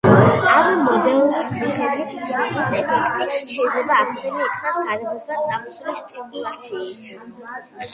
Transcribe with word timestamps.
ამ 0.51 0.69
მოდელის 0.85 1.51
მიხედვით, 1.57 2.15
ფლინის 2.23 2.73
ეფექტი 2.79 3.29
შეიძლება 3.35 4.01
ახსნილი 4.01 4.45
იქნას 4.49 4.83
გარემოსგან 4.85 5.49
წამოსული 5.53 5.99
სტიმულაციით. 6.05 7.13